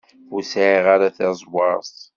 Ur 0.33 0.41
sɛiɣ 0.51 0.85
ara 0.95 1.15
taẓwert. 1.17 1.95